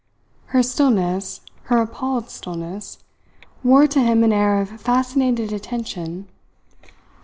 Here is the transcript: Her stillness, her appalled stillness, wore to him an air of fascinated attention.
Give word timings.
Her 0.47 0.63
stillness, 0.63 1.41
her 1.65 1.77
appalled 1.79 2.31
stillness, 2.31 2.97
wore 3.63 3.85
to 3.85 4.01
him 4.01 4.23
an 4.23 4.33
air 4.33 4.59
of 4.59 4.81
fascinated 4.81 5.53
attention. 5.53 6.27